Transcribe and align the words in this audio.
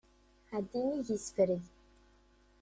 Ɛeddi 0.53 0.79
nnig 0.83 1.07
isefreg. 1.15 1.63